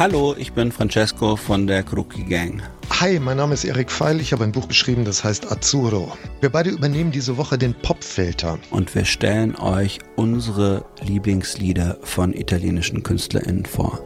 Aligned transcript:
Hallo, 0.00 0.34
ich 0.38 0.54
bin 0.54 0.72
Francesco 0.72 1.36
von 1.36 1.66
der 1.66 1.82
Kruki 1.82 2.22
Gang. 2.22 2.62
Hi, 3.00 3.20
mein 3.20 3.36
Name 3.36 3.52
ist 3.52 3.64
Erik 3.64 3.90
Feil. 3.90 4.18
Ich 4.18 4.32
habe 4.32 4.44
ein 4.44 4.52
Buch 4.52 4.66
geschrieben, 4.66 5.04
das 5.04 5.22
heißt 5.22 5.52
Azzurro. 5.52 6.16
Wir 6.40 6.48
beide 6.48 6.70
übernehmen 6.70 7.10
diese 7.10 7.36
Woche 7.36 7.58
den 7.58 7.74
Popfilter. 7.74 8.58
Und 8.70 8.94
wir 8.94 9.04
stellen 9.04 9.56
euch 9.56 9.98
unsere 10.16 10.86
Lieblingslieder 11.02 11.98
von 12.00 12.32
italienischen 12.32 13.02
KünstlerInnen 13.02 13.66
vor. 13.66 14.00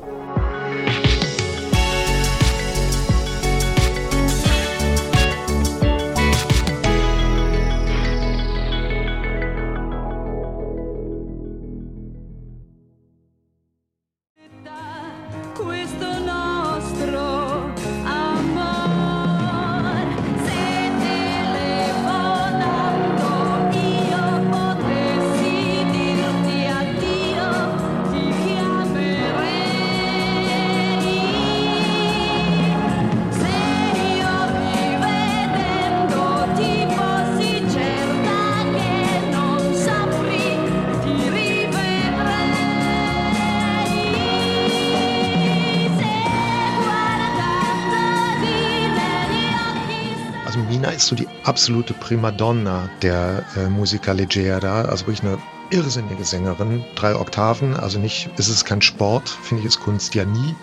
Ist 51.05 51.09
so 51.11 51.17
die 51.17 51.29
absolute 51.43 51.93
Primadonna 51.93 52.89
der 53.03 53.45
äh, 53.57 53.69
Musica 53.69 54.13
Leggera, 54.13 54.83
also 54.83 55.07
wirklich 55.07 55.23
eine 55.23 55.37
irrsinnige 55.69 56.25
Sängerin, 56.25 56.83
drei 56.95 57.15
Oktaven, 57.15 57.77
also 57.77 57.99
nicht, 57.99 58.31
ist 58.39 58.49
es 58.49 58.65
kein 58.65 58.81
Sport, 58.81 59.29
finde 59.29 59.61
ich, 59.61 59.67
ist 59.67 59.81
Kunst 59.81 60.15
ja 60.15 60.25
nie, 60.25 60.55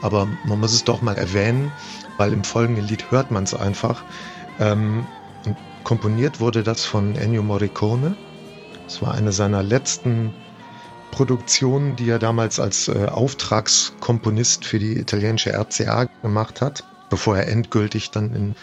aber 0.00 0.26
man 0.44 0.58
muss 0.58 0.72
es 0.72 0.84
doch 0.84 1.02
mal 1.02 1.18
erwähnen, 1.18 1.70
weil 2.16 2.32
im 2.32 2.44
folgenden 2.44 2.86
Lied 2.86 3.10
hört 3.10 3.30
man 3.30 3.44
es 3.44 3.52
einfach. 3.52 4.02
Ähm, 4.58 5.04
komponiert 5.84 6.40
wurde 6.40 6.62
das 6.62 6.86
von 6.86 7.14
Ennio 7.16 7.42
Morricone. 7.42 8.14
Es 8.86 9.02
war 9.02 9.12
eine 9.12 9.32
seiner 9.32 9.62
letzten 9.62 10.32
Produktionen, 11.10 11.96
die 11.96 12.08
er 12.08 12.18
damals 12.18 12.58
als 12.58 12.88
äh, 12.88 13.04
Auftragskomponist 13.04 14.64
für 14.64 14.78
die 14.78 14.98
italienische 14.98 15.52
RCA 15.52 16.06
gemacht 16.22 16.62
hat, 16.62 16.84
bevor 17.10 17.36
er 17.36 17.48
endgültig 17.48 18.10
dann 18.10 18.34
in 18.34 18.54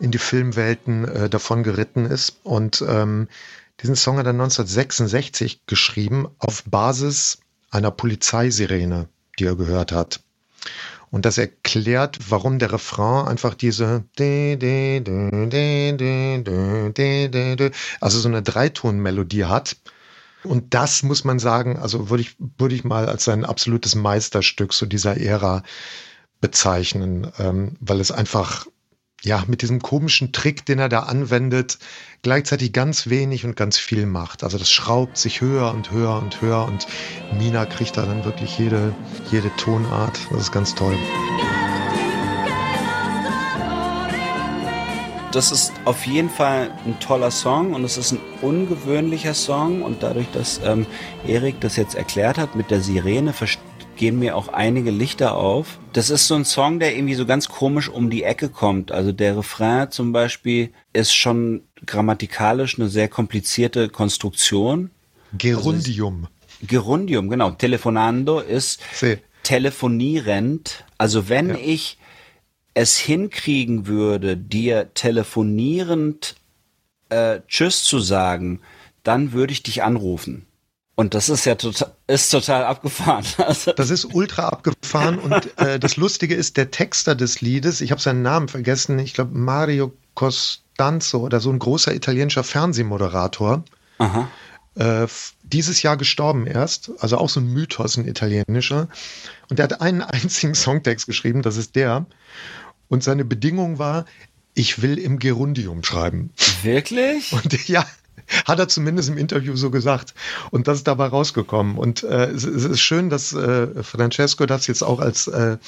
in 0.00 0.10
die 0.10 0.18
Filmwelten 0.18 1.06
äh, 1.06 1.30
davon 1.30 1.62
geritten 1.62 2.06
ist. 2.06 2.40
Und 2.42 2.84
ähm, 2.86 3.28
diesen 3.82 3.96
Song 3.96 4.18
hat 4.18 4.26
er 4.26 4.30
1966 4.30 5.66
geschrieben 5.66 6.28
auf 6.38 6.64
Basis 6.64 7.38
einer 7.70 7.90
Polizeisirene, 7.90 9.08
die 9.38 9.44
er 9.44 9.56
gehört 9.56 9.92
hat. 9.92 10.20
Und 11.10 11.24
das 11.24 11.38
erklärt, 11.38 12.18
warum 12.28 12.58
der 12.58 12.72
Refrain 12.72 13.26
einfach 13.26 13.54
diese 13.54 14.04
also 18.00 18.18
so 18.18 18.28
eine 18.28 18.42
Dreitonmelodie 18.42 19.46
hat. 19.46 19.76
Und 20.44 20.72
das 20.74 21.02
muss 21.02 21.24
man 21.24 21.38
sagen, 21.38 21.78
also 21.78 22.10
würde 22.10 22.22
ich, 22.22 22.36
würde 22.58 22.74
ich 22.74 22.84
mal 22.84 23.08
als 23.08 23.24
sein 23.24 23.44
absolutes 23.44 23.94
Meisterstück 23.94 24.72
so 24.72 24.86
dieser 24.86 25.16
Ära 25.16 25.62
bezeichnen, 26.40 27.30
ähm, 27.38 27.76
weil 27.80 28.00
es 28.00 28.10
einfach 28.12 28.66
ja, 29.22 29.44
mit 29.46 29.62
diesem 29.62 29.80
komischen 29.80 30.32
Trick, 30.32 30.64
den 30.64 30.78
er 30.78 30.88
da 30.88 31.00
anwendet, 31.00 31.78
gleichzeitig 32.22 32.72
ganz 32.72 33.08
wenig 33.08 33.44
und 33.44 33.56
ganz 33.56 33.78
viel 33.78 34.06
macht. 34.06 34.44
Also 34.44 34.58
das 34.58 34.70
schraubt 34.70 35.16
sich 35.18 35.40
höher 35.40 35.72
und 35.72 35.90
höher 35.90 36.16
und 36.16 36.40
höher 36.40 36.64
und 36.64 36.86
Mina 37.38 37.66
kriegt 37.66 37.96
da 37.96 38.06
dann 38.06 38.24
wirklich 38.24 38.58
jede, 38.58 38.94
jede 39.30 39.50
Tonart. 39.56 40.18
Das 40.30 40.42
ist 40.42 40.52
ganz 40.52 40.74
toll. 40.74 40.96
Das 45.32 45.52
ist 45.52 45.72
auf 45.84 46.06
jeden 46.06 46.28
Fall 46.28 46.72
ein 46.84 46.98
toller 46.98 47.30
Song 47.30 47.74
und 47.74 47.84
es 47.84 47.96
ist 47.96 48.10
ein 48.12 48.20
ungewöhnlicher 48.42 49.34
Song 49.34 49.82
und 49.82 50.02
dadurch, 50.02 50.26
dass 50.32 50.60
ähm, 50.64 50.86
Erik 51.24 51.60
das 51.60 51.76
jetzt 51.76 51.94
erklärt 51.94 52.36
hat 52.36 52.56
mit 52.56 52.72
der 52.72 52.80
Sirene, 52.80 53.32
verstehe 53.32 53.69
gehen 54.00 54.18
mir 54.18 54.34
auch 54.34 54.48
einige 54.48 54.90
Lichter 54.90 55.36
auf. 55.36 55.78
Das 55.92 56.08
ist 56.08 56.26
so 56.26 56.34
ein 56.34 56.46
Song, 56.46 56.80
der 56.80 56.96
irgendwie 56.96 57.16
so 57.16 57.26
ganz 57.26 57.50
komisch 57.50 57.90
um 57.90 58.08
die 58.08 58.22
Ecke 58.22 58.48
kommt. 58.48 58.92
Also 58.92 59.12
der 59.12 59.36
Refrain 59.36 59.90
zum 59.90 60.10
Beispiel 60.12 60.72
ist 60.94 61.14
schon 61.14 61.64
grammatikalisch 61.84 62.78
eine 62.78 62.88
sehr 62.88 63.08
komplizierte 63.08 63.90
Konstruktion. 63.90 64.90
Gerundium. 65.36 66.24
Also 66.24 66.66
Gerundium, 66.66 67.28
genau. 67.28 67.50
Telefonando 67.50 68.40
ist 68.40 68.80
See. 68.94 69.18
telefonierend. 69.42 70.86
Also 70.96 71.28
wenn 71.28 71.50
ja. 71.50 71.56
ich 71.62 71.98
es 72.72 72.96
hinkriegen 72.96 73.86
würde, 73.86 74.34
dir 74.38 74.94
telefonierend 74.94 76.36
äh, 77.10 77.40
Tschüss 77.48 77.84
zu 77.84 77.98
sagen, 77.98 78.60
dann 79.02 79.32
würde 79.32 79.52
ich 79.52 79.62
dich 79.62 79.82
anrufen. 79.82 80.46
Und 81.00 81.14
das 81.14 81.30
ist 81.30 81.46
ja 81.46 81.54
total, 81.54 81.92
ist 82.08 82.28
total 82.28 82.62
abgefahren. 82.64 83.24
Also 83.38 83.72
das 83.72 83.88
ist 83.88 84.04
ultra 84.04 84.48
abgefahren 84.48 85.18
und 85.18 85.58
äh, 85.58 85.78
das 85.78 85.96
Lustige 85.96 86.34
ist, 86.34 86.58
der 86.58 86.70
Texter 86.70 87.14
des 87.14 87.40
Liedes, 87.40 87.80
ich 87.80 87.90
habe 87.90 88.02
seinen 88.02 88.20
Namen 88.20 88.48
vergessen, 88.48 88.98
ich 88.98 89.14
glaube 89.14 89.30
Mario 89.32 89.94
Costanzo 90.12 91.20
oder 91.20 91.40
so 91.40 91.48
ein 91.50 91.58
großer 91.58 91.94
italienischer 91.94 92.44
Fernsehmoderator. 92.44 93.64
Aha. 93.96 94.28
Äh, 94.74 95.06
dieses 95.42 95.80
Jahr 95.80 95.96
gestorben 95.96 96.46
erst, 96.46 96.92
also 96.98 97.16
auch 97.16 97.30
so 97.30 97.40
ein 97.40 97.46
Mythos, 97.46 97.96
ein 97.96 98.06
italienischer. 98.06 98.90
Und 99.48 99.58
der 99.58 99.64
hat 99.64 99.80
einen 99.80 100.02
einzigen 100.02 100.54
Songtext 100.54 101.06
geschrieben, 101.06 101.40
das 101.40 101.56
ist 101.56 101.76
der. 101.76 102.04
Und 102.88 103.02
seine 103.02 103.24
Bedingung 103.24 103.78
war, 103.78 104.04
ich 104.52 104.82
will 104.82 104.98
im 104.98 105.18
Gerundium 105.18 105.82
schreiben. 105.82 106.34
Wirklich? 106.62 107.32
Und 107.32 107.68
ja, 107.68 107.86
hat 108.46 108.58
er 108.58 108.68
zumindest 108.68 109.08
im 109.08 109.18
Interview 109.18 109.56
so 109.56 109.70
gesagt. 109.70 110.14
Und 110.50 110.68
das 110.68 110.78
ist 110.78 110.86
dabei 110.86 111.06
rausgekommen. 111.06 111.76
Und 111.76 112.02
äh, 112.02 112.26
es, 112.26 112.44
es, 112.44 112.64
ist 112.64 112.80
schön, 112.80 113.10
dass 113.10 113.32
äh, 113.32 113.82
Francesco 113.82 114.46
das 114.46 114.66
jetzt 114.66 114.82
auch 114.82 115.00
als, 115.00 115.26
äh, 115.28 115.58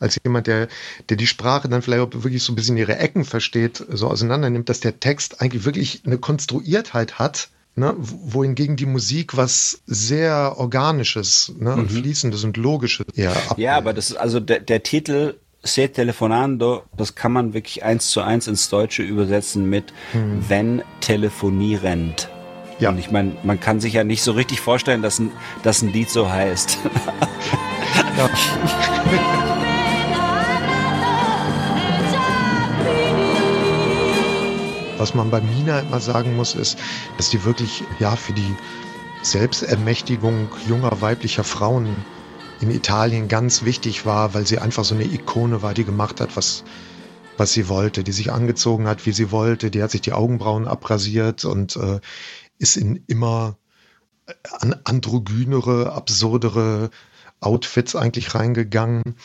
als 0.00 0.18
jemand, 0.24 0.46
der, 0.46 0.68
der 1.08 1.16
die 1.16 1.26
Sprache 1.26 1.68
dann 1.68 1.82
vielleicht 1.82 2.02
auch 2.02 2.22
wirklich 2.22 2.42
so 2.42 2.52
ein 2.52 2.56
bisschen 2.56 2.76
ihre 2.76 2.96
Ecken 2.96 3.24
versteht, 3.24 3.84
so 3.88 4.08
auseinander 4.08 4.50
nimmt, 4.50 4.68
dass 4.68 4.80
der 4.80 5.00
Text 5.00 5.40
eigentlich 5.40 5.64
wirklich 5.64 6.02
eine 6.04 6.18
Konstruiertheit 6.18 7.18
hat, 7.18 7.50
Ne, 7.74 7.94
wohingegen 7.96 8.74
die 8.74 8.86
Musik 8.86 9.36
was 9.36 9.82
sehr 9.86 10.54
Organisches 10.56 11.52
ne, 11.60 11.70
mhm. 11.70 11.82
und 11.82 11.92
Fließendes 11.92 12.42
und 12.42 12.56
Logisches 12.56 13.06
ab. 13.06 13.56
Ja, 13.56 13.76
aber 13.76 13.92
das 13.92 14.10
ist 14.10 14.16
also 14.16 14.40
der, 14.40 14.58
der 14.58 14.82
Titel 14.82 15.36
Se 15.62 15.88
telefonando, 15.88 16.84
das 16.96 17.14
kann 17.14 17.32
man 17.32 17.52
wirklich 17.52 17.82
eins 17.82 18.10
zu 18.10 18.20
eins 18.20 18.46
ins 18.46 18.68
Deutsche 18.68 19.02
übersetzen 19.02 19.68
mit 19.68 19.92
hm. 20.12 20.44
wenn 20.48 20.82
telefonierend. 21.00 22.28
Ja. 22.78 22.90
Und 22.90 22.98
ich 22.98 23.10
meine, 23.10 23.36
man 23.42 23.58
kann 23.58 23.80
sich 23.80 23.94
ja 23.94 24.04
nicht 24.04 24.22
so 24.22 24.32
richtig 24.32 24.60
vorstellen, 24.60 25.02
dass 25.02 25.18
ein, 25.18 25.32
dass 25.64 25.82
ein 25.82 25.92
Lied 25.92 26.10
so 26.10 26.30
heißt. 26.30 26.78
ja. 28.16 28.30
Was 34.96 35.14
man 35.14 35.30
bei 35.30 35.40
Mina 35.40 35.80
immer 35.80 36.00
sagen 36.00 36.36
muss, 36.36 36.54
ist, 36.54 36.78
dass 37.16 37.30
die 37.30 37.44
wirklich 37.44 37.82
ja 37.98 38.14
für 38.16 38.32
die 38.32 38.54
Selbstermächtigung 39.22 40.48
junger 40.68 41.00
weiblicher 41.00 41.44
Frauen 41.44 41.96
in 42.60 42.70
Italien 42.70 43.28
ganz 43.28 43.64
wichtig 43.64 44.04
war, 44.04 44.34
weil 44.34 44.46
sie 44.46 44.58
einfach 44.58 44.84
so 44.84 44.94
eine 44.94 45.04
Ikone 45.04 45.62
war, 45.62 45.74
die 45.74 45.84
gemacht 45.84 46.20
hat, 46.20 46.36
was, 46.36 46.64
was 47.36 47.52
sie 47.52 47.68
wollte, 47.68 48.02
die 48.02 48.12
sich 48.12 48.32
angezogen 48.32 48.88
hat, 48.88 49.06
wie 49.06 49.12
sie 49.12 49.30
wollte, 49.30 49.70
die 49.70 49.82
hat 49.82 49.90
sich 49.90 50.00
die 50.00 50.12
Augenbrauen 50.12 50.66
abrasiert 50.66 51.44
und 51.44 51.76
äh, 51.76 52.00
ist 52.58 52.76
in 52.76 53.04
immer 53.06 53.56
äh, 54.26 54.32
androgynere, 54.84 55.92
absurdere 55.92 56.90
Outfits 57.40 57.94
eigentlich 57.94 58.34
reingegangen 58.34 59.16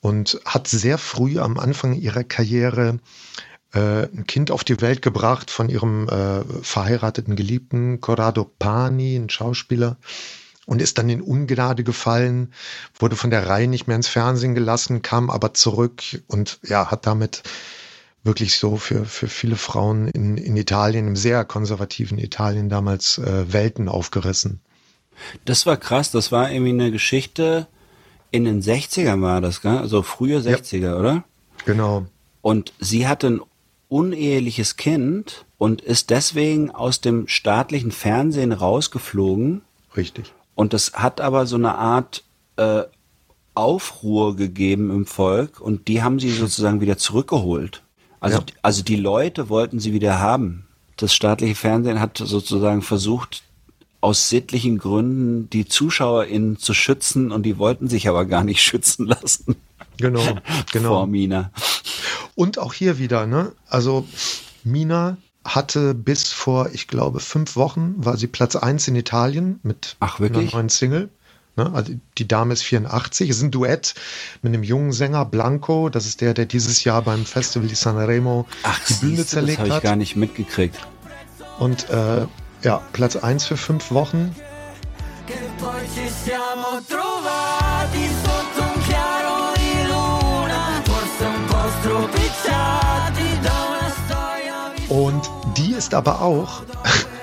und 0.00 0.40
hat 0.44 0.66
sehr 0.66 0.98
früh 0.98 1.38
am 1.38 1.58
Anfang 1.58 1.94
ihrer 1.94 2.24
Karriere 2.24 2.98
äh, 3.72 4.06
ein 4.06 4.26
Kind 4.26 4.50
auf 4.50 4.64
die 4.64 4.80
Welt 4.80 5.02
gebracht 5.02 5.50
von 5.50 5.68
ihrem 5.68 6.08
äh, 6.08 6.42
verheirateten 6.62 7.36
Geliebten 7.36 8.00
Corrado 8.00 8.50
Pani, 8.58 9.16
ein 9.16 9.30
Schauspieler 9.30 9.98
und 10.70 10.80
ist 10.80 10.98
dann 10.98 11.08
in 11.08 11.20
Ungnade 11.20 11.82
gefallen, 11.82 12.52
wurde 12.96 13.16
von 13.16 13.30
der 13.30 13.48
Reihe 13.48 13.66
nicht 13.66 13.88
mehr 13.88 13.96
ins 13.96 14.06
Fernsehen 14.06 14.54
gelassen, 14.54 15.02
kam 15.02 15.28
aber 15.28 15.52
zurück 15.52 16.00
und 16.28 16.60
ja, 16.62 16.92
hat 16.92 17.08
damit 17.08 17.42
wirklich 18.22 18.56
so 18.56 18.76
für, 18.76 19.04
für 19.04 19.26
viele 19.26 19.56
Frauen 19.56 20.06
in, 20.06 20.36
in 20.36 20.56
Italien, 20.56 21.08
im 21.08 21.16
sehr 21.16 21.44
konservativen 21.44 22.18
Italien 22.18 22.68
damals 22.68 23.18
äh, 23.18 23.52
Welten 23.52 23.88
aufgerissen. 23.88 24.60
Das 25.44 25.66
war 25.66 25.76
krass, 25.76 26.12
das 26.12 26.30
war 26.30 26.52
irgendwie 26.52 26.70
eine 26.70 26.92
Geschichte, 26.92 27.66
In 28.30 28.44
den 28.44 28.62
60ern 28.62 29.22
war 29.22 29.40
das, 29.40 29.62
gell? 29.62 29.76
Also 29.76 30.02
frühe 30.02 30.38
60er, 30.38 30.78
ja. 30.78 30.96
oder? 30.96 31.24
Genau. 31.66 32.06
Und 32.42 32.72
sie 32.78 33.08
hatte 33.08 33.26
ein 33.26 33.40
uneheliches 33.88 34.76
Kind 34.76 35.46
und 35.58 35.80
ist 35.80 36.10
deswegen 36.10 36.70
aus 36.70 37.00
dem 37.00 37.26
staatlichen 37.26 37.90
Fernsehen 37.90 38.52
rausgeflogen. 38.52 39.62
Richtig. 39.96 40.32
Und 40.60 40.74
das 40.74 40.92
hat 40.92 41.22
aber 41.22 41.46
so 41.46 41.56
eine 41.56 41.76
Art 41.76 42.22
äh, 42.56 42.82
Aufruhr 43.54 44.36
gegeben 44.36 44.90
im 44.90 45.06
Volk 45.06 45.58
und 45.58 45.88
die 45.88 46.02
haben 46.02 46.20
sie 46.20 46.28
sozusagen 46.28 46.82
wieder 46.82 46.98
zurückgeholt. 46.98 47.82
Also, 48.20 48.40
ja. 48.40 48.44
also 48.60 48.84
die 48.84 48.96
Leute 48.96 49.48
wollten 49.48 49.80
sie 49.80 49.94
wieder 49.94 50.20
haben. 50.20 50.66
Das 50.98 51.14
staatliche 51.14 51.54
Fernsehen 51.54 51.98
hat 51.98 52.18
sozusagen 52.18 52.82
versucht, 52.82 53.42
aus 54.02 54.28
sittlichen 54.28 54.76
Gründen 54.76 55.48
die 55.48 55.64
ZuschauerInnen 55.64 56.58
zu 56.58 56.74
schützen 56.74 57.32
und 57.32 57.44
die 57.44 57.56
wollten 57.56 57.88
sich 57.88 58.06
aber 58.06 58.26
gar 58.26 58.44
nicht 58.44 58.60
schützen 58.62 59.06
lassen. 59.06 59.56
Genau, 59.96 60.20
genau. 60.72 60.88
Vor 60.90 61.06
Mina. 61.06 61.52
Und 62.34 62.58
auch 62.58 62.74
hier 62.74 62.98
wieder, 62.98 63.26
ne? 63.26 63.52
Also 63.66 64.06
Mina 64.62 65.16
hatte 65.54 65.94
bis 65.94 66.32
vor, 66.32 66.70
ich 66.72 66.88
glaube, 66.88 67.20
fünf 67.20 67.56
Wochen, 67.56 67.94
war 67.96 68.16
sie 68.16 68.26
Platz 68.26 68.56
eins 68.56 68.88
in 68.88 68.96
Italien 68.96 69.60
mit 69.62 69.96
Ach, 70.00 70.20
einer 70.20 70.40
neuen 70.40 70.68
Single. 70.68 71.10
Ne? 71.56 71.70
Also 71.72 71.94
die 72.18 72.28
Dame 72.28 72.52
ist 72.52 72.62
84. 72.62 73.28
Es 73.28 73.38
ist 73.38 73.42
ein 73.42 73.50
Duett 73.50 73.94
mit 74.42 74.54
einem 74.54 74.62
jungen 74.62 74.92
Sänger, 74.92 75.24
Blanco. 75.24 75.88
Das 75.88 76.06
ist 76.06 76.20
der, 76.20 76.34
der 76.34 76.46
dieses 76.46 76.84
Jahr 76.84 77.02
beim 77.02 77.26
Festival 77.26 77.68
di 77.68 77.74
Sanremo 77.74 78.46
Ach, 78.62 78.80
die 78.88 78.94
Bühne 78.94 79.16
siehste, 79.16 79.30
zerlegt 79.30 79.58
hat. 79.58 79.66
Das 79.66 79.74
habe 79.74 79.84
ich 79.84 79.90
gar 79.90 79.96
nicht 79.96 80.16
mitgekriegt. 80.16 80.78
Und 81.58 81.90
äh, 81.90 82.26
ja, 82.62 82.82
Platz 82.92 83.16
1 83.16 83.46
für 83.46 83.56
fünf 83.56 83.90
Wochen. 83.90 84.34
Und 86.72 86.90
ist 95.90 95.94
aber 95.94 96.22
auch 96.22 96.62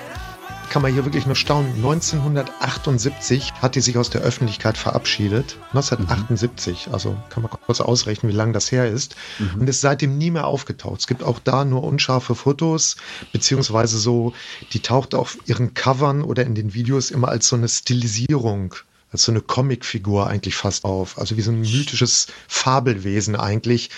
kann 0.70 0.82
man 0.82 0.92
hier 0.92 1.06
wirklich 1.06 1.26
nur 1.26 1.38
staunen. 1.38 1.74
1978 1.76 3.54
hat 3.62 3.76
die 3.76 3.80
sich 3.80 3.98
aus 3.98 4.10
der 4.10 4.20
Öffentlichkeit 4.20 4.78
verabschiedet. 4.78 5.56
1978, 5.70 6.88
mhm. 6.88 6.94
also 6.94 7.18
kann 7.30 7.44
man 7.44 7.52
kurz 7.66 7.80
ausrechnen, 7.80 8.30
wie 8.30 8.36
lange 8.36 8.52
das 8.52 8.70
her 8.70 8.90
ist. 8.92 9.16
Mhm. 9.40 9.62
Und 9.62 9.70
ist 9.70 9.80
seitdem 9.80 10.18
nie 10.18 10.32
mehr 10.32 10.48
aufgetaucht. 10.48 11.00
Es 11.00 11.08
gibt 11.08 11.24
auch 11.24 11.40
da 11.40 11.64
nur 11.64 11.82
unscharfe 11.84 12.36
Fotos, 12.36 12.98
beziehungsweise 13.32 14.00
so, 14.00 14.34
die 14.74 14.82
taucht 14.82 15.16
auf 15.16 15.38
ihren 15.46 15.74
Covern 15.74 16.22
oder 16.22 16.46
in 16.46 16.54
den 16.54 16.74
Videos 16.74 17.10
immer 17.10 17.30
als 17.30 17.48
so 17.48 17.56
eine 17.56 17.70
Stilisierung 17.70 18.76
als 19.10 19.24
so 19.24 19.32
eine 19.32 19.40
Comicfigur 19.40 20.28
eigentlich 20.28 20.58
fast 20.58 20.84
auf. 20.84 21.18
Also 21.18 21.38
wie 21.38 21.42
so 21.42 21.52
ein 21.52 21.62
mythisches 21.62 22.28
Fabelwesen 22.50 23.38
eigentlich. 23.38 23.90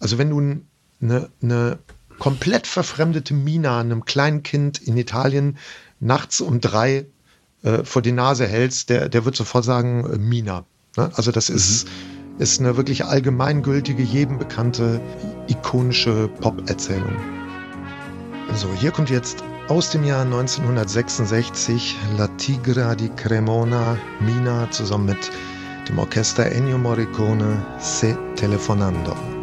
Also 0.00 0.18
wenn 0.18 0.30
du 0.30 0.40
eine, 1.00 1.30
eine 1.40 1.78
komplett 2.22 2.68
verfremdete 2.68 3.34
Mina 3.34 3.80
einem 3.80 4.04
kleinen 4.04 4.44
Kind 4.44 4.80
in 4.80 4.96
Italien 4.96 5.58
nachts 5.98 6.40
um 6.40 6.60
drei 6.60 7.06
äh, 7.64 7.82
vor 7.82 8.00
die 8.00 8.12
Nase 8.12 8.46
hältst, 8.46 8.90
der, 8.90 9.08
der 9.08 9.24
wird 9.24 9.34
sofort 9.34 9.64
sagen, 9.64 10.08
äh, 10.08 10.18
Mina. 10.18 10.64
Ne? 10.96 11.10
Also 11.16 11.32
das 11.32 11.50
ist, 11.50 11.88
mhm. 11.88 12.40
ist 12.40 12.60
eine 12.60 12.76
wirklich 12.76 13.04
allgemeingültige, 13.04 14.04
jedem 14.04 14.38
bekannte, 14.38 15.00
ikonische 15.48 16.28
Pop-Erzählung. 16.40 17.16
So, 18.54 18.68
hier 18.72 18.92
kommt 18.92 19.10
jetzt 19.10 19.42
aus 19.66 19.90
dem 19.90 20.04
Jahr 20.04 20.22
1966 20.22 21.96
La 22.18 22.28
Tigra 22.36 22.94
di 22.94 23.08
Cremona, 23.08 23.98
Mina 24.20 24.70
zusammen 24.70 25.06
mit 25.06 25.32
dem 25.88 25.98
Orchester 25.98 26.46
Ennio 26.46 26.78
Morricone, 26.78 27.66
Se 27.80 28.16
Telefonando. 28.36 29.41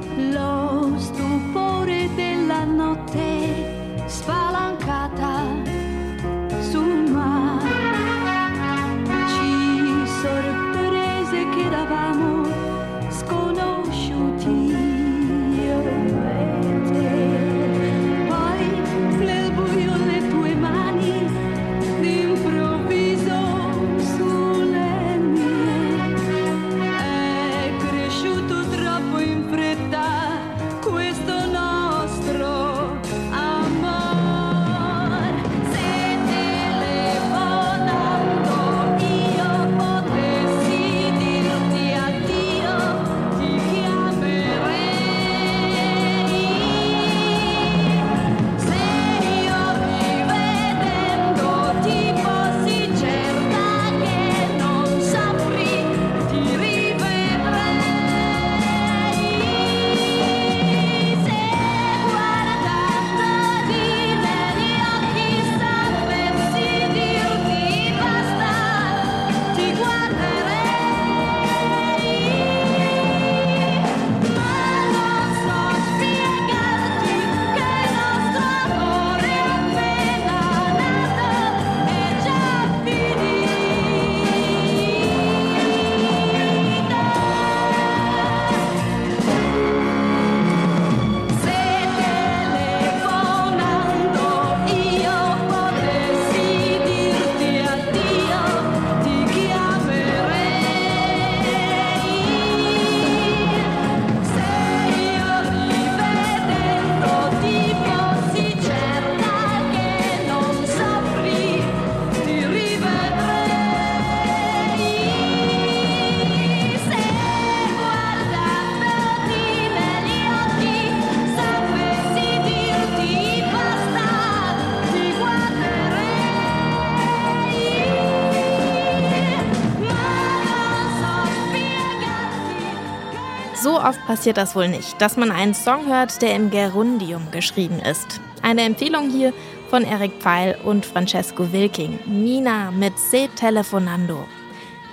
Oft 133.90 134.06
passiert 134.06 134.38
das 134.38 134.56
wohl 134.56 134.68
nicht, 134.68 135.02
dass 135.02 135.18
man 135.18 135.32
einen 135.32 135.56
Song 135.56 135.88
hört, 135.88 136.22
der 136.22 136.36
im 136.36 136.52
Gerundium 136.52 137.32
geschrieben 137.32 137.80
ist. 137.80 138.22
Eine 138.44 138.62
Empfehlung 138.62 139.10
hier 139.10 139.34
von 139.70 139.84
Eric 139.84 140.14
Pfeil 140.20 140.58
und 140.64 140.86
Francesco 140.86 141.52
Wilking. 141.52 142.00
Nina 142.06 142.70
mit 142.70 142.98
Se 143.00 143.28
Telefonando. 143.36 144.26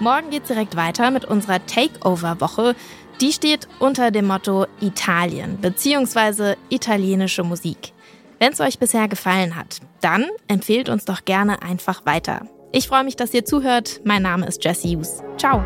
Morgen 0.00 0.30
geht's 0.30 0.48
direkt 0.48 0.76
weiter 0.76 1.10
mit 1.10 1.26
unserer 1.26 1.64
Takeover-Woche. 1.66 2.74
Die 3.20 3.32
steht 3.32 3.68
unter 3.78 4.10
dem 4.10 4.26
Motto 4.26 4.66
Italien 4.80 5.58
bzw. 5.58 6.54
italienische 6.70 7.42
Musik. 7.42 7.92
Wenn 8.38 8.52
es 8.52 8.60
euch 8.60 8.78
bisher 8.78 9.08
gefallen 9.08 9.56
hat, 9.56 9.80
dann 10.00 10.26
empfehlt 10.48 10.88
uns 10.88 11.04
doch 11.04 11.24
gerne 11.26 11.62
einfach 11.62 12.06
weiter. 12.06 12.46
Ich 12.72 12.88
freue 12.88 13.04
mich, 13.04 13.16
dass 13.16 13.34
ihr 13.34 13.44
zuhört. 13.44 14.00
Mein 14.04 14.22
Name 14.22 14.46
ist 14.46 14.64
Jesse 14.64 14.88
Hughes. 14.88 15.22
Ciao. 15.36 15.64